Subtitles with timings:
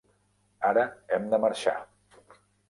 [0.69, 0.85] Ara
[1.17, 1.75] hem de marxar.